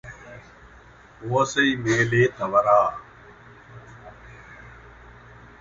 [1.31, 2.79] ஒசை மேலே தவறா?